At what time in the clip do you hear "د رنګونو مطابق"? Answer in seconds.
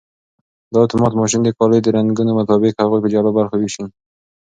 1.85-2.73